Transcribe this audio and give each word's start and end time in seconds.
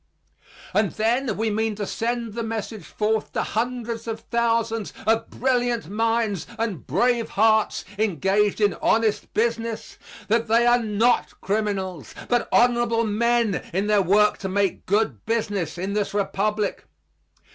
And 0.73 0.93
then 0.93 1.37
we 1.37 1.51
mean 1.51 1.75
to 1.75 1.85
send 1.85 2.33
the 2.33 2.41
message 2.41 2.85
forth 2.85 3.33
to 3.33 3.43
hundreds 3.43 4.07
of 4.07 4.21
thousands 4.21 4.93
of 5.05 5.29
brilliant 5.29 5.89
minds 5.91 6.47
and 6.57 6.87
brave 6.87 7.29
hearts 7.29 7.85
engaged 7.99 8.59
in 8.59 8.73
honest 8.81 9.31
business, 9.35 9.99
that 10.27 10.47
they 10.47 10.65
are 10.65 10.81
not 10.81 11.39
criminals 11.39 12.15
but 12.29 12.49
honorable 12.51 13.05
men 13.05 13.63
in 13.73 13.85
their 13.85 14.01
work 14.01 14.39
to 14.39 14.49
make 14.49 14.87
good 14.87 15.23
business 15.27 15.77
in 15.77 15.93
this 15.93 16.15
Republic. 16.15 16.83